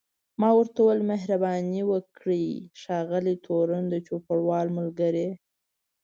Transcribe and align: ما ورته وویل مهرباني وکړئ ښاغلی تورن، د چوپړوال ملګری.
ما 0.39 0.49
ورته 0.57 0.77
وویل 0.81 1.01
مهرباني 1.11 1.81
وکړئ 1.91 2.45
ښاغلی 2.81 3.35
تورن، 3.45 3.83
د 3.93 3.95
چوپړوال 4.07 4.67
ملګری. 4.77 5.29